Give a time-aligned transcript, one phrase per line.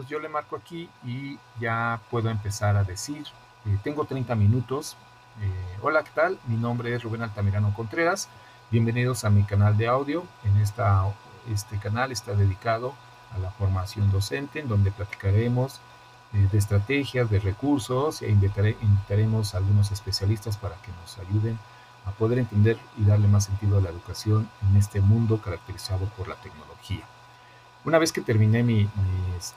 [0.00, 3.26] Pues yo le marco aquí y ya puedo empezar a decir,
[3.66, 4.96] eh, tengo 30 minutos.
[5.42, 6.38] Eh, hola, ¿qué tal?
[6.46, 8.30] Mi nombre es Rubén Altamirano Contreras.
[8.70, 10.24] Bienvenidos a mi canal de audio.
[10.44, 11.04] En esta,
[11.52, 12.94] este canal está dedicado
[13.34, 15.82] a la formación docente, en donde platicaremos
[16.32, 21.58] eh, de estrategias, de recursos e invitaremos a algunos especialistas para que nos ayuden
[22.06, 26.26] a poder entender y darle más sentido a la educación en este mundo caracterizado por
[26.26, 27.04] la tecnología.
[27.82, 28.88] Una vez que terminé mi,